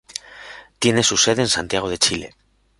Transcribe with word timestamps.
Tiene 0.79 1.03
su 1.03 1.15
sede 1.15 1.43
en 1.43 1.47
Santiago 1.47 1.87
de 1.87 1.99
Chile. 1.99 2.35